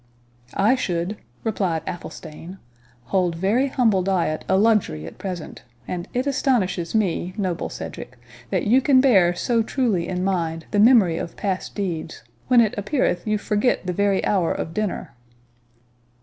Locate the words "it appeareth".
12.61-13.27